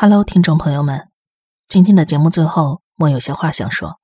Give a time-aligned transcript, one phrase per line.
[0.00, 1.10] Hello，听众朋友们，
[1.66, 3.98] 今天的节目最后，我有些话想说，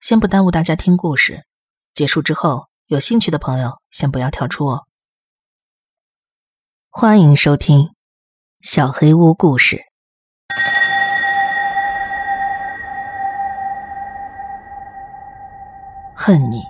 [0.00, 1.44] 先不耽误大家听故事。
[1.92, 4.86] 结束之后，有兴趣的朋友先不要跳出哦。
[6.88, 7.80] 欢迎收听
[8.62, 9.76] 《小黑屋故事》。
[16.16, 16.62] 恨你。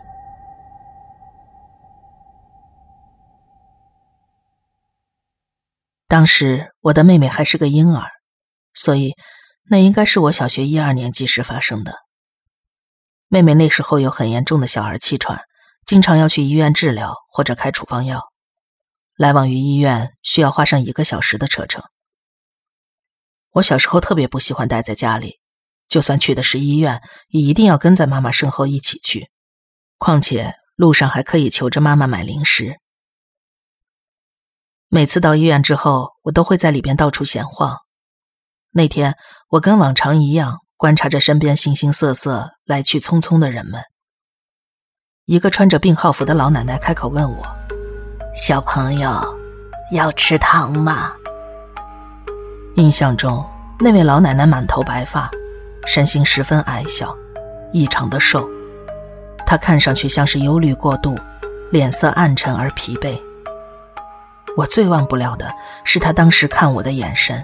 [6.09, 8.16] 当时我的妹妹还是个婴儿。
[8.77, 9.15] 所以，
[9.65, 11.95] 那应该是我小学一二年级时发生的。
[13.29, 15.41] 妹妹那时候有很严重的小儿气喘，
[15.85, 18.23] 经常要去医院治疗或者开处方药，
[19.17, 21.83] 来往于医院需要花上一个小时的车程。
[23.53, 25.41] 我小时候特别不喜欢待在家里，
[25.89, 29.31] 就算去的是医院，也一定要跟在妈妈身后一起去。
[29.99, 32.77] 况且路上还可以求着妈妈买零食。
[34.89, 37.79] 每次到医院之后，我都会在里边到处闲晃。
[38.77, 39.15] 那天，
[39.49, 43.81] 我跟往常一样观察着身边形形色色、来去匆匆的人们。
[45.25, 47.47] 一个穿着病号服的老奶奶开口问我
[48.37, 49.35] ：“小朋友，
[49.93, 51.11] 要吃糖吗？”
[52.77, 53.43] 印象中，
[53.81, 55.31] 那位老奶奶满头白发，
[55.87, 57.17] 身形十分矮小，
[57.73, 58.47] 异常的瘦。
[59.47, 61.19] 她看上去像是忧虑过度，
[61.73, 63.19] 脸色暗沉而疲惫。
[64.55, 65.51] 我最忘不了的
[65.83, 67.43] 是她当时看我的眼神。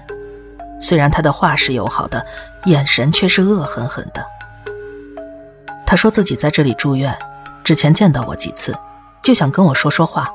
[0.82, 2.26] 虽然他的话是友好的，
[2.64, 4.26] 眼神却是恶狠狠的。
[5.86, 7.16] 他说自己在这里住院，
[7.62, 8.76] 之前见到我几次，
[9.22, 10.28] 就想跟我说说话。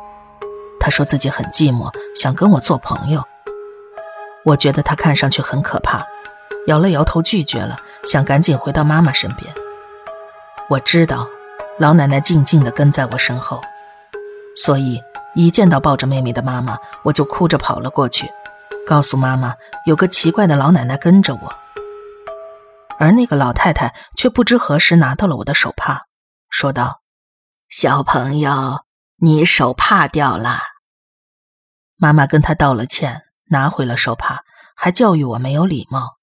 [0.79, 3.21] 他说自己很寂寞，想跟我做朋友。
[4.45, 6.05] 我觉得他看上去很可怕，
[6.67, 9.53] 摇了摇头拒绝了，想赶紧回到妈妈身边。
[10.69, 11.27] 我知道，
[11.77, 13.61] 老奶奶静静地跟在我身后，
[14.55, 15.01] 所以
[15.35, 18.29] 一见到抱着妹妹的妈妈，我就哭着跑了过去。
[18.87, 19.53] 告诉妈妈，
[19.85, 21.53] 有个奇怪的老奶奶跟着我，
[22.97, 26.03] 而那个老太太却不知何时拿到了我的手帕，
[26.49, 27.01] 说道
[27.67, 28.85] ：“小朋友，
[29.17, 30.61] 你手帕掉了。”
[31.99, 34.39] 妈妈跟她道了歉，拿回了手帕，
[34.73, 36.15] 还教育我没有礼貌。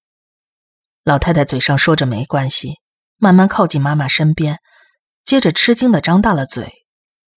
[1.03, 2.81] 老太太嘴上说着没关系，
[3.19, 4.59] 慢慢靠近妈妈身边，
[5.23, 6.73] 接着吃惊的张大了嘴，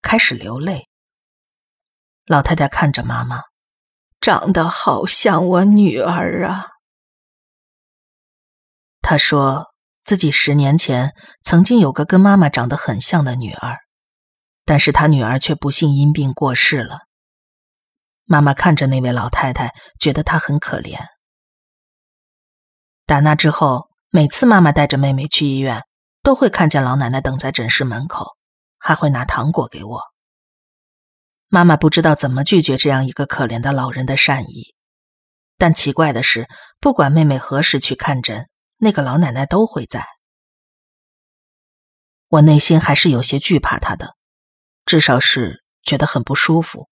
[0.00, 0.88] 开始流泪。
[2.24, 3.42] 老太太看着妈妈。
[4.20, 6.66] 长得好像我女儿啊！
[9.00, 9.66] 他说
[10.04, 13.78] 自己十年前曾经有个跟妈妈长得很像的女儿，
[14.64, 17.00] 但是他女儿却不幸因病过世了。
[18.24, 20.98] 妈妈看着那位老太太，觉得她很可怜。
[23.06, 25.82] 打那之后，每次妈妈带着妹妹去医院，
[26.22, 28.36] 都会看见老奶奶等在诊室门口，
[28.78, 30.02] 还会拿糖果给我。
[31.50, 34.74] 妈妈不知道怎么拒绝这样一个可怜的老人的善意，
[35.56, 36.46] 但奇怪的是，
[36.78, 40.06] 不管妹妹何时去看诊，那个老奶奶都会在。
[42.28, 44.14] 我内心还是有些惧怕她的，
[44.84, 46.90] 至少是觉得很不舒服，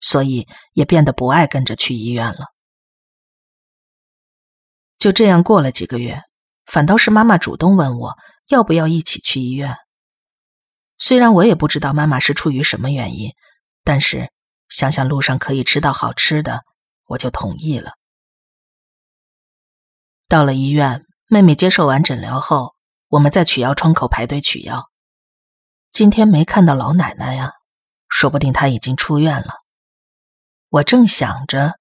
[0.00, 2.46] 所以也变得不爱跟着去医院了。
[4.98, 6.22] 就这样过了几个月，
[6.64, 8.14] 反倒是妈妈主动问我
[8.46, 9.74] 要不要一起去医院。
[10.96, 13.32] 虽然我也不知道妈妈是出于什么原因。
[13.82, 14.30] 但是
[14.68, 16.64] 想想路上可以吃到好吃的，
[17.06, 17.92] 我就同意了。
[20.28, 22.74] 到了医院，妹妹接受完诊疗后，
[23.08, 24.90] 我们在取药窗口排队取药。
[25.90, 27.52] 今天没看到老奶奶呀，
[28.08, 29.54] 说不定她已经出院了。
[30.68, 31.74] 我正想着，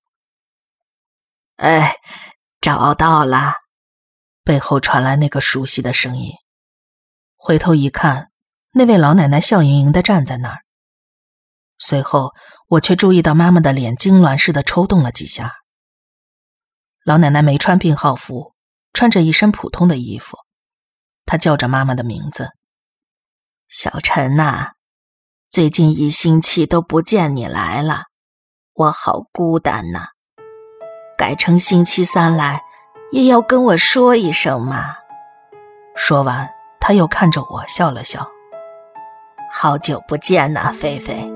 [1.58, 1.96] 哎，
[2.60, 3.54] 找到了，
[4.44, 6.34] 背后传来那个熟悉的声音。
[7.36, 8.32] 回头一看，
[8.72, 10.64] 那位老奶奶笑盈盈的站在那儿。
[11.80, 12.34] 随后，
[12.68, 15.56] 我却注意到妈妈的脸痉挛似的抽动了几下。
[17.06, 18.54] 老奶奶没穿病号服，
[18.94, 20.38] 穿着一身普通的衣服。
[21.26, 22.50] 她叫着妈妈的名字
[23.70, 24.72] ：“小陈呐，
[25.50, 28.04] 最近一星期都不见你来了，
[28.74, 30.08] 我好孤单呐。
[31.18, 32.62] 改成星期三来，
[33.12, 34.98] 也要跟我说一声嘛。”
[35.96, 36.50] 说完，
[36.80, 38.30] 她又看着我笑了笑
[39.50, 41.32] ：“好久不见呐，菲菲。”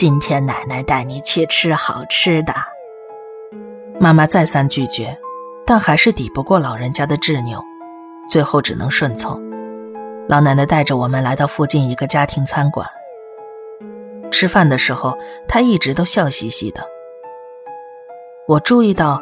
[0.00, 2.54] 今天奶奶带你去吃好吃的。
[4.00, 5.14] 妈妈再三拒绝，
[5.66, 7.62] 但还是抵不过老人家的执拗，
[8.30, 9.38] 最后只能顺从。
[10.26, 12.88] 老奶奶带着我们来到附近一个家庭餐馆。
[14.30, 16.82] 吃饭的时候，她一直都笑嘻嘻的。
[18.48, 19.20] 我注意到，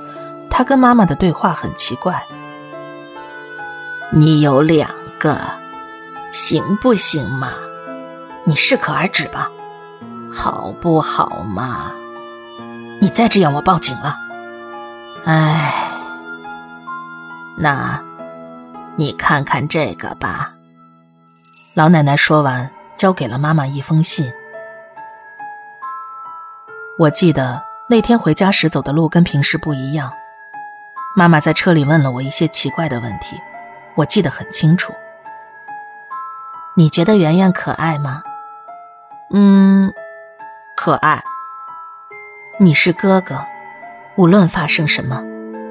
[0.49, 2.25] 她跟妈妈的对话很奇怪。
[4.13, 4.89] 你有两
[5.19, 5.41] 个，
[6.31, 7.55] 行不行嘛？
[8.45, 9.51] 你适可而止吧。
[10.33, 11.93] 好不好嘛？
[13.01, 14.17] 你再这样，我报警了。
[15.25, 15.91] 哎，
[17.57, 18.01] 那，
[18.97, 20.53] 你看看这个吧。
[21.75, 24.33] 老奶奶说完，交给了妈妈一封信。
[26.99, 30.13] 我记得那天回家时走的路跟平时不一样。
[31.17, 33.41] 妈妈在车里问了我一些奇怪的问题，
[33.95, 34.93] 我记得很清楚。
[36.77, 38.23] 你觉得圆圆可爱吗？
[39.31, 39.93] 嗯，
[40.81, 41.21] 可爱。
[42.57, 43.45] 你是哥哥，
[44.15, 45.21] 无论发生什么，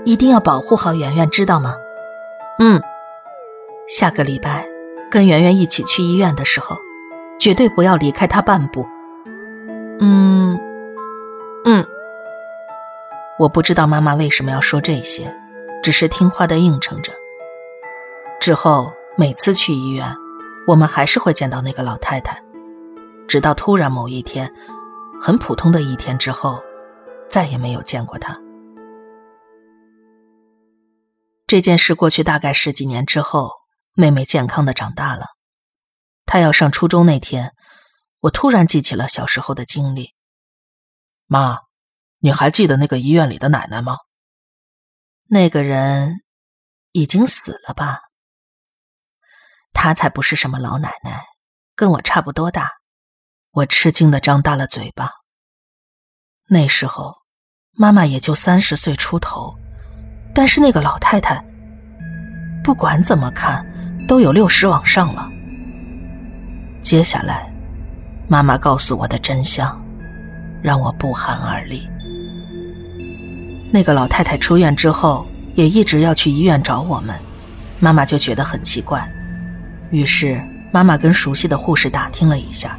[0.03, 1.75] 一定要保护好圆圆，知道吗？
[2.59, 2.81] 嗯。
[3.87, 4.67] 下个礼拜
[5.09, 6.77] 跟圆圆一起去医院的时候，
[7.39, 8.85] 绝对不要离开她半步。
[10.01, 10.59] 嗯，
[11.63, 11.85] 嗯。
[13.39, 15.33] 我不知道妈妈为什么要说这些，
[15.81, 17.13] 只是听话的应承着。
[18.41, 20.05] 之后每次去医院，
[20.67, 22.43] 我们还是会见到那个老太太，
[23.25, 24.53] 直到突然某一天，
[25.21, 26.63] 很普通的一天之后，
[27.29, 28.37] 再也没有见过她。
[31.45, 33.51] 这件事过去大概十几年之后，
[33.93, 35.25] 妹妹健康的长大了。
[36.25, 37.53] 她要上初中那天，
[38.19, 40.13] 我突然记起了小时候的经历。
[41.25, 41.59] 妈。
[42.19, 43.97] 你还记得那个医院里的奶奶吗？
[45.25, 46.23] 那个人
[46.91, 47.99] 已经死了吧？
[49.71, 51.23] 她才不是什么老奶奶，
[51.75, 52.76] 跟我差不多大。
[53.57, 55.09] 我吃惊的张大了嘴巴。
[56.47, 57.15] 那时候
[57.75, 59.55] 妈妈也就三十岁出头，
[60.31, 61.43] 但是那个老太太，
[62.63, 63.65] 不管怎么看
[64.07, 65.27] 都有六十往上了。
[66.81, 67.51] 接下来，
[68.27, 69.83] 妈妈告诉我的真相，
[70.61, 71.89] 让我不寒而栗。
[73.71, 75.25] 那个老太太出院之后，
[75.55, 77.19] 也一直要去医院找我们，
[77.79, 79.11] 妈妈就觉得很奇怪，
[79.89, 80.39] 于是
[80.71, 82.77] 妈妈跟熟悉的护士打听了一下，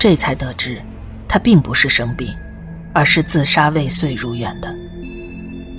[0.00, 0.82] 这才得知，
[1.28, 2.34] 她并不是生病，
[2.94, 4.74] 而是自杀未遂入院的，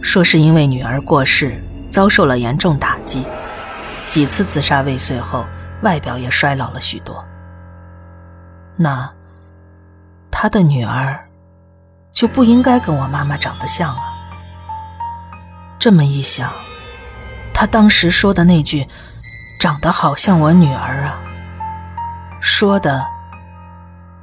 [0.02, 3.26] 说是因为女儿过世，遭受了严重打击，
[4.12, 5.46] 几次自杀未遂后，
[5.82, 7.26] 外表也衰老了许多。
[8.78, 9.12] 那，
[10.30, 11.20] 她的女儿。
[12.14, 14.04] 就不应该跟我妈妈长得像啊！
[15.80, 16.52] 这么一想，
[17.54, 18.86] 他当时说的那句
[19.60, 21.18] “长得好像我女儿啊”，
[22.42, 23.04] 说的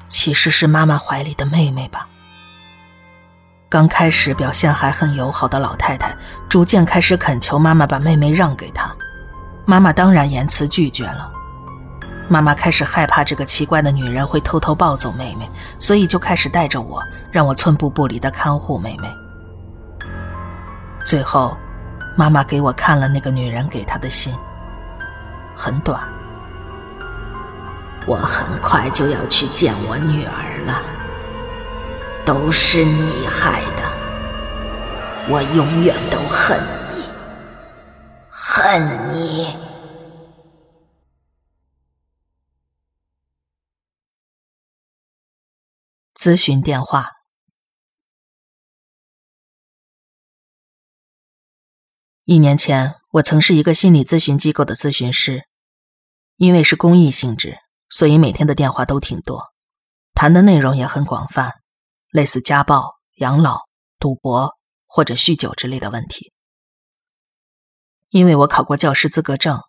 [0.09, 2.09] 其实是妈妈怀里的妹妹吧？
[3.69, 6.17] 刚开始表现还很友好的老太太，
[6.49, 8.91] 逐渐开始恳求妈妈把妹妹让给她，
[9.67, 11.31] 妈妈当然严词拒绝了。
[12.31, 19.09] 妈妈开始害怕这个奇怪的女人会偷偷抱走妹妹，所以就开始带着我，让我寸步不离的看护妹妹。
[21.05, 21.57] 最后，
[22.17, 24.35] 妈妈给我看了那个女人给她的信，
[25.55, 26.03] 很短。
[28.09, 30.83] 我很快就要去见我女儿了，
[32.25, 33.83] 都是你害的，
[35.29, 36.59] 我永远都恨
[36.91, 37.05] 你，
[38.31, 39.55] 恨你。
[46.15, 47.11] 咨询电话。
[52.25, 55.47] 一年前，我曾是一个心理咨询机构的咨询师，
[56.37, 57.59] 因为是公益性质，
[57.91, 59.43] 所以每天的电话都挺多，
[60.15, 61.53] 谈的内容也很广泛，
[62.11, 63.61] 类似家暴、养老、
[63.99, 64.53] 赌博
[64.87, 66.33] 或者酗酒之类的问题。
[68.11, 69.61] 因为我考过教师资格证，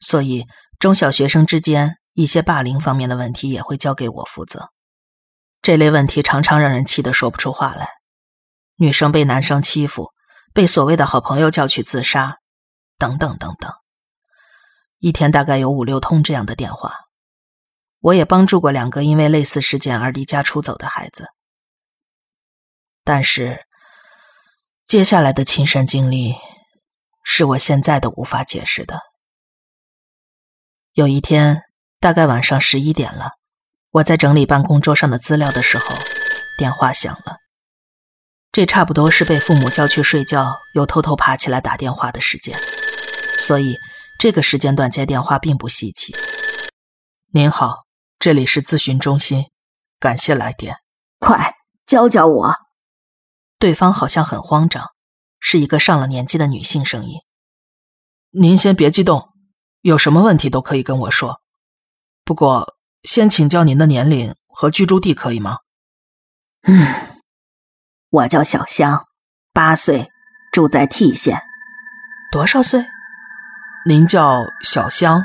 [0.00, 0.46] 所以
[0.78, 4.70] 中小学生之间一些霸凌方面的问题也会交给我负责。
[5.62, 7.88] 这类问题常常让人气得说不出话来，
[8.76, 10.12] 女生被男生欺负，
[10.52, 12.36] 被所谓的好朋友叫去自杀，
[12.98, 13.72] 等等等等。
[14.98, 17.05] 一天大概有五六通这样的电话。
[18.06, 21.26] 我也帮助过两个因为类似事件而离家出走的孩子，
[23.02, 23.66] 但是
[24.86, 26.36] 接下来的亲身经历，
[27.24, 29.00] 是我现在都无法解释的。
[30.92, 31.62] 有一天，
[31.98, 33.32] 大概晚上十一点了。
[33.90, 35.96] 我在整理办公桌上的资料的时候，
[36.58, 37.38] 电话响了。
[38.52, 42.56] 这差不多是被父母叫去睡觉，又偷偷爬起来打电话的时间，
[43.40, 43.74] 所以
[44.16, 46.14] 这个时间段接电话并不稀奇。
[47.32, 47.85] 您好，
[48.18, 49.44] 这里是咨询中心，
[49.98, 50.76] 感谢来电。
[51.18, 51.54] 快
[51.86, 52.54] 教教我。
[53.58, 54.86] 对方好像很慌张，
[55.40, 57.20] 是一个上了年纪的女性声音。
[58.30, 59.32] 您先别激动，
[59.80, 61.40] 有什么问题都可以跟我说。
[62.24, 62.74] 不过。
[63.02, 65.58] 先请教您的年龄和居住地，可以吗？
[66.66, 67.22] 嗯，
[68.10, 69.06] 我叫小香，
[69.52, 70.10] 八岁，
[70.50, 71.40] 住在 T 县。
[72.32, 72.84] 多少岁？
[73.84, 75.24] 您叫小香，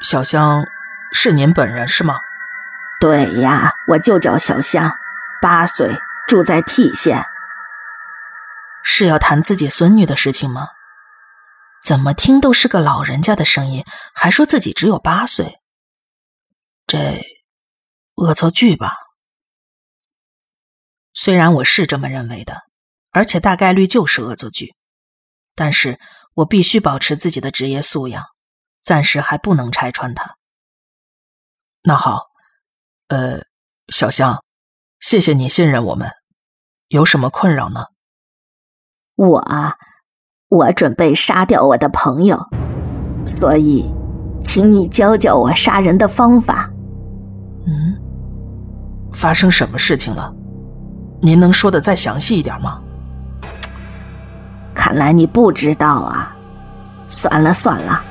[0.00, 0.64] 小香
[1.12, 2.18] 是您本人是吗？
[3.00, 4.90] 对呀，我就叫小香，
[5.40, 7.24] 八岁，住在 T 县。
[8.82, 10.68] 是要谈自己孙女的事情吗？
[11.82, 15.58] 怎么听都是个老人家的声音，还说自己只有八岁。
[16.86, 17.20] 这
[18.14, 18.94] 恶作剧吧？
[21.12, 22.62] 虽然我是这么认为的，
[23.10, 24.74] 而且大概率就是恶作剧，
[25.54, 25.98] 但是
[26.34, 28.24] 我必须保持自己的职业素养，
[28.82, 30.36] 暂时还不能拆穿它。
[31.84, 32.26] 那好，
[33.08, 33.40] 呃，
[33.88, 34.42] 小香，
[35.00, 36.08] 谢谢你信任我们。
[36.88, 37.86] 有什么困扰呢？
[39.16, 39.74] 我啊，
[40.48, 42.40] 我准备杀掉我的朋友，
[43.26, 43.92] 所以，
[44.44, 46.70] 请你教教我杀人的方法。
[47.66, 47.98] 嗯，
[49.12, 50.32] 发生什么事情了？
[51.20, 52.80] 您能说的再详细一点吗？
[54.74, 56.36] 看来你不知道啊。
[57.08, 58.02] 算了算了。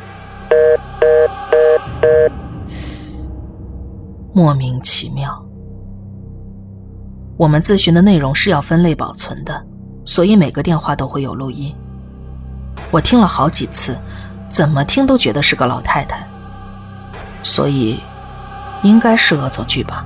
[4.34, 5.44] 莫名其妙。
[7.38, 9.66] 我们咨询的内容是要分类保存的，
[10.06, 11.76] 所以每个电话都会有录音。
[12.92, 13.98] 我听了好几次，
[14.48, 16.26] 怎么听都觉得是个老太太，
[17.44, 18.00] 所以
[18.84, 20.06] 应该是恶作剧吧。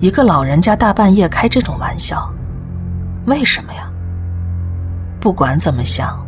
[0.00, 2.28] 一个老人家大半夜开这种玩笑，
[3.26, 3.90] 为什么呀？
[5.20, 6.26] 不管怎么想，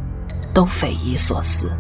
[0.55, 1.71] 都匪夷所思。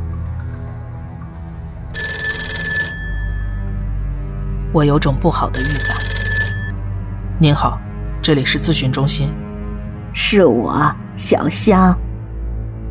[4.77, 5.97] 我有种不好的预感。
[7.39, 7.79] 您好，
[8.21, 9.33] 这里是咨询中心。
[10.13, 11.97] 是我小香，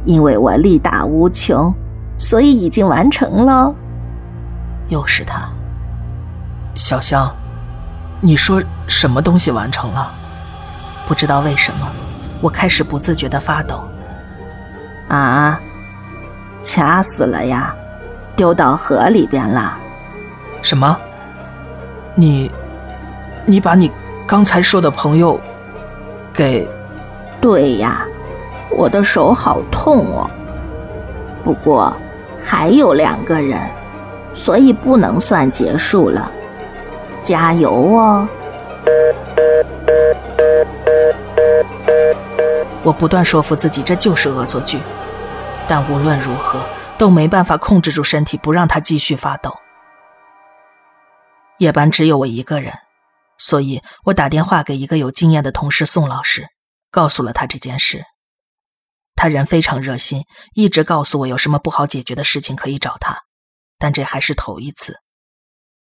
[0.03, 1.71] 因为我力大无穷，
[2.17, 3.71] 所以已经完成了。
[4.89, 5.47] 又是他，
[6.73, 7.31] 小香，
[8.19, 10.11] 你说什么东西完成了？
[11.07, 11.87] 不知道为什么，
[12.41, 13.87] 我开始不自觉的发抖。
[15.07, 15.59] 啊，
[16.63, 17.75] 掐死了呀，
[18.35, 19.77] 丢到河里边了。
[20.63, 20.97] 什么？
[22.15, 22.49] 你，
[23.45, 23.91] 你把你
[24.25, 25.39] 刚才说的朋友
[26.33, 26.67] 给……
[27.41, 28.05] 对呀，
[28.71, 30.29] 我的手好痛哦。
[31.43, 31.95] 不过
[32.43, 33.59] 还有两个人，
[34.33, 36.31] 所以不能算结束了。
[37.21, 38.27] 加油哦！
[42.81, 44.79] 我不断说服自己这就是恶作剧，
[45.67, 46.59] 但无论如何
[46.97, 49.53] 都没办法控制住身体，不让它继续发抖。
[51.57, 52.77] 夜班只有我一个人，
[53.37, 56.47] 所以我打电话给一个有经验的同事宋老师，
[56.91, 58.03] 告诉了他这件事。
[59.15, 63.23] 他人非常热心，一直告诉我有什么不好解决的事情可以找他，
[63.77, 64.99] 但这还是头一次。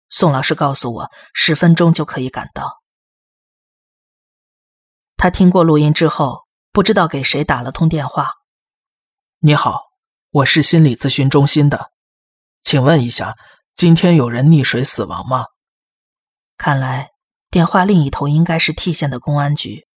[0.09, 2.81] 宋老师告诉我十分钟就可以赶到。
[5.15, 8.31] 他听过录音之后，不知道给谁打了通电话。
[9.37, 9.81] 你好，
[10.31, 11.91] 我是心理咨询中心的，
[12.63, 13.35] 请问一下。
[13.81, 15.47] 今天有人溺水死亡吗？
[16.55, 17.09] 看来
[17.49, 19.87] 电话另一头应该是 T 县的公安局。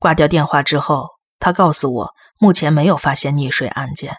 [0.00, 4.16] 挂掉电话之后，他告诉我，目前没有发现溺水案件。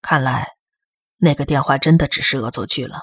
[0.00, 0.52] 看来
[1.18, 3.00] 那个电话真的只是恶作剧了。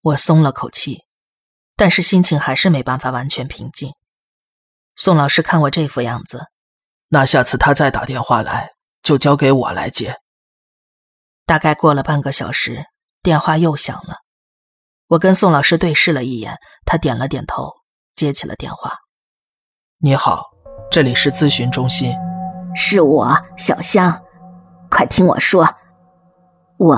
[0.00, 1.00] 我松了口气，
[1.74, 3.92] 但是心情还是没办法完全平静。
[4.94, 6.46] 宋老师看我这副样子，
[7.08, 8.70] 那下次他再打电话来，
[9.02, 10.20] 就交给我来接。
[11.48, 12.84] 大概过了半个小时，
[13.22, 14.16] 电话又响了。
[15.08, 17.72] 我跟宋老师对视了一眼，他点了点头，
[18.14, 18.92] 接起了电话。
[19.98, 20.44] 你好，
[20.90, 22.14] 这里是咨询中心，
[22.74, 24.20] 是我小香，
[24.90, 25.74] 快听我说，
[26.76, 26.96] 我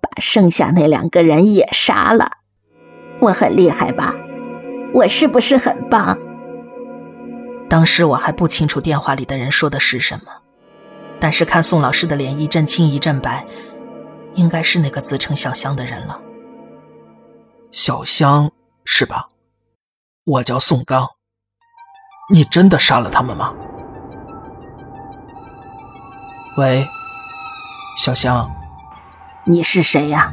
[0.00, 2.30] 把剩下那两个人也杀了，
[3.20, 4.14] 我很厉害吧？
[4.94, 6.16] 我是不是很棒？
[7.68, 10.43] 当时我还不清楚电话里的人说的是什么。
[11.20, 13.46] 但是看宋老师的脸一阵青一阵白，
[14.34, 16.20] 应该是那个自称小香的人了。
[17.72, 18.50] 小香
[18.84, 19.28] 是吧？
[20.24, 21.08] 我叫宋刚。
[22.30, 23.52] 你真的杀了他们吗？
[26.56, 26.86] 喂，
[27.98, 28.50] 小香，
[29.44, 30.32] 你是谁呀？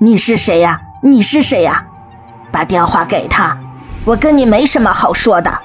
[0.00, 0.80] 你是谁呀？
[1.02, 1.86] 你是谁呀？
[2.52, 3.56] 把电话给他，
[4.04, 5.60] 我跟你没什么好说的。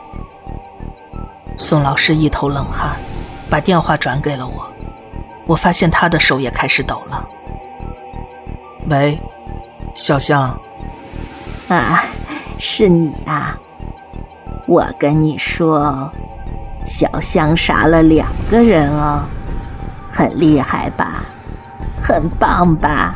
[1.57, 2.95] 宋老师一头冷汗。
[3.49, 4.69] 把电话转给了我，
[5.45, 7.27] 我发现他的手也开始抖了。
[8.89, 9.19] 喂，
[9.95, 10.57] 小香，
[11.69, 12.03] 啊，
[12.59, 13.57] 是你啊！
[14.67, 16.11] 我跟你说，
[16.85, 19.23] 小香杀了两个人哦，
[20.11, 21.23] 很厉害吧？
[22.01, 23.15] 很棒吧？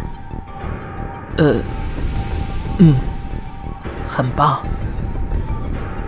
[1.38, 1.56] 呃，
[2.78, 2.96] 嗯，
[4.08, 4.60] 很棒。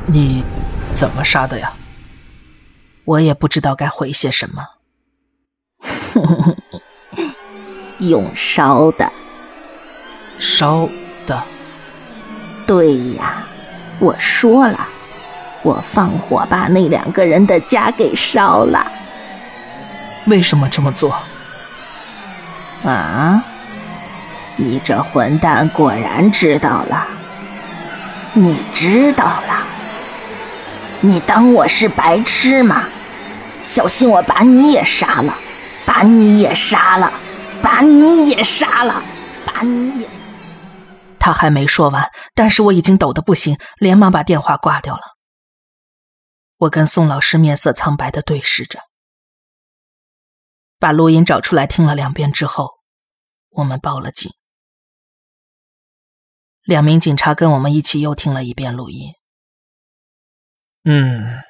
[0.06, 0.44] 你
[0.94, 1.72] 怎么杀的呀？
[3.06, 4.66] 我也不知道该回些什么。
[8.00, 9.12] 用烧的，
[10.40, 10.88] 烧
[11.26, 11.44] 的。
[12.66, 13.44] 对呀，
[14.00, 14.88] 我说了，
[15.62, 18.92] 我放火把那两个人的家给烧了。
[20.26, 21.16] 为什么这么做？
[22.84, 23.44] 啊！
[24.58, 27.08] 你这混蛋果然知道了，
[28.34, 29.61] 你知道了，
[31.04, 32.88] 你当我是白痴吗？
[33.64, 35.36] 小心我把你也杀了，
[35.86, 37.12] 把你也杀了，
[37.62, 39.04] 把你也杀了，
[39.46, 40.10] 把你也……
[41.20, 45.02] 他还没说完，但是我已经抖得不行，连忙把电话挂掉了。
[46.58, 48.80] 我跟宋老师面色苍白的对视着，
[50.78, 52.70] 把录音找出来听了两遍之后，
[53.50, 54.32] 我们报了警。
[56.64, 59.14] 两名警察跟我们一起又听了一遍录音。
[60.84, 61.44] 嗯。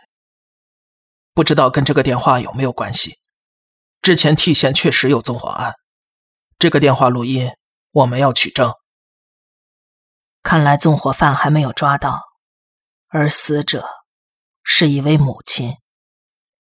[1.33, 3.17] 不知道跟这个电话有没有关系？
[4.01, 5.75] 之前 T 县确实有纵火案，
[6.59, 7.49] 这个电话录音
[7.91, 8.73] 我们要取证。
[10.43, 12.19] 看来纵火犯还没有抓到，
[13.07, 13.87] 而死者
[14.63, 15.75] 是一位母亲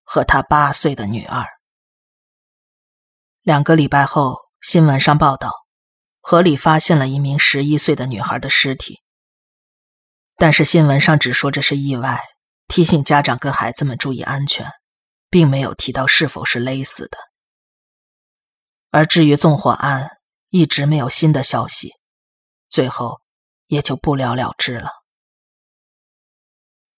[0.03, 1.47] 和她八岁的女儿。
[3.41, 5.51] 两个礼拜后，新闻上报道，
[6.19, 9.01] 河里发现了一名十一岁的女孩的尸体，
[10.37, 12.23] 但是新闻上只说这是意外。
[12.67, 14.69] 提醒家长跟孩子们注意安全，
[15.29, 17.17] 并没有提到是否是勒死的。
[18.89, 20.09] 而至于纵火案，
[20.49, 21.93] 一直没有新的消息，
[22.69, 23.21] 最后
[23.67, 24.89] 也就不了了之了。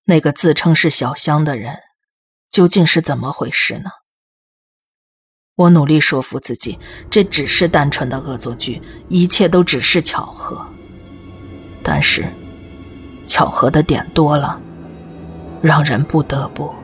[0.05, 1.77] 那个自称是小香的人，
[2.49, 3.89] 究竟是怎么回事呢？
[5.55, 6.79] 我努力说服自己，
[7.11, 10.67] 这只是单纯的恶作剧，一切都只是巧合。
[11.83, 12.27] 但是，
[13.27, 14.59] 巧合的点多了。
[15.63, 16.75] 让人不得不，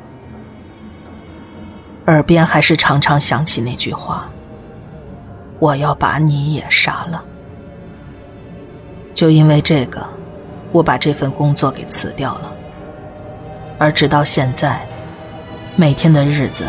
[2.06, 4.30] 耳边还是常常想起那句话
[5.60, 7.22] ：“我要把你也杀了。”
[9.14, 10.08] 就因为这个，
[10.72, 12.54] 我把这份工作给辞掉了。
[13.78, 14.88] 而直到现在，
[15.76, 16.66] 每天的日子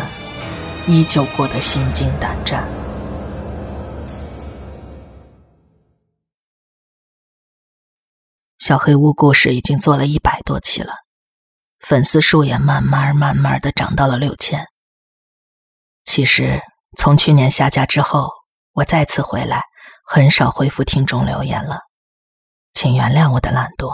[0.87, 2.67] 依旧过得心惊胆战。
[8.59, 10.91] 小黑屋故事已经做了一百多期了。
[11.87, 14.65] 粉丝数也慢慢慢慢的涨到了六千。
[16.03, 16.61] 其实
[16.97, 18.29] 从去年下架之后，
[18.73, 19.63] 我再次回来，
[20.05, 21.79] 很少回复听众留言了，
[22.73, 23.93] 请原谅我的懒惰。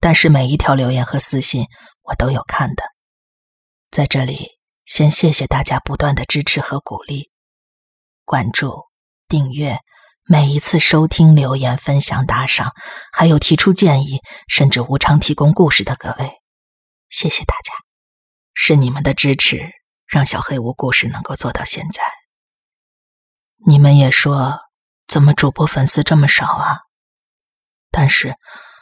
[0.00, 1.66] 但是每一条留言和私信
[2.02, 2.84] 我都有看的，
[3.90, 4.48] 在这里
[4.84, 7.30] 先谢谢大家不断的支持和鼓励，
[8.26, 8.84] 关注、
[9.28, 9.78] 订阅，
[10.26, 12.72] 每一次收听、留言、分享、打赏，
[13.12, 16.43] 还有提出建议，甚至无偿提供故事的各位。
[17.14, 17.72] 谢谢大家，
[18.54, 19.70] 是你们的支持
[20.04, 22.02] 让小黑屋故事能够做到现在。
[23.64, 24.58] 你们也说，
[25.06, 26.80] 怎么主播粉丝这么少啊？
[27.92, 28.34] 但是，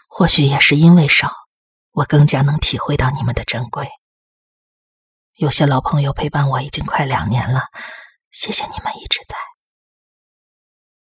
[0.09, 1.31] 或许也是因为少，
[1.91, 3.91] 我更加能体会到你们的珍贵。
[5.35, 7.65] 有些老朋友陪伴我已经快两年了，
[8.31, 9.37] 谢谢你们一直在。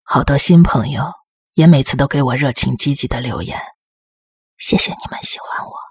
[0.01, 1.09] 好多新朋友
[1.53, 3.61] 也每次都给我热情积极的留言，
[4.57, 5.82] 谢谢你们喜欢我。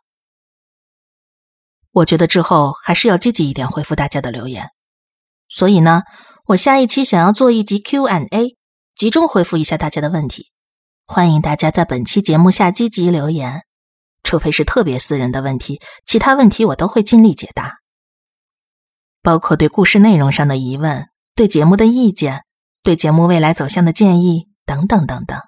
[1.93, 4.69] 我觉得之后还是要积极一点回复大家的留言，
[5.49, 6.03] 所以呢，
[6.47, 8.57] 我下一期想要做一集 Q and A，
[8.95, 10.47] 集中回复一下大家的问题。
[11.07, 13.63] 欢迎大家在本期节目下积极留言，
[14.23, 17.75] 除非是特别私人的问题，其他问题我都会尽力解答。
[19.21, 22.43] 包括对故事内容上的疑问、对节目的意见、
[22.83, 25.39] 对节目未来走向的建议等等等等，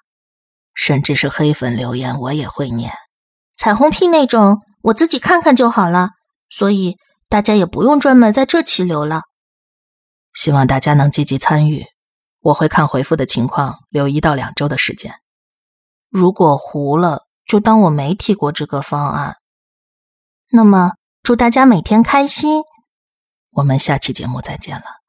[0.75, 2.93] 甚至是黑粉留言我也会念。
[3.57, 6.09] 彩虹屁那种，我自己看看就好了。
[6.49, 9.23] 所以大家也不用专门在这期留了。
[10.33, 11.85] 希望大家能积极参与，
[12.41, 15.15] 我会看回复的情况，留一到两周的时间。
[16.09, 19.37] 如果糊了，就当我没提过这个方案。
[20.51, 22.63] 那么，祝大家每天开心。
[23.51, 25.04] 我们下期节目再见了。